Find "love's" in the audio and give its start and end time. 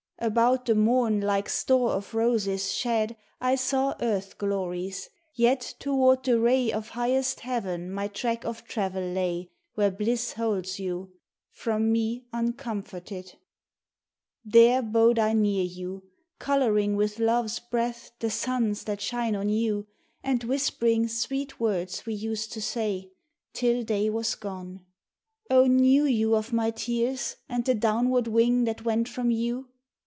17.17-17.59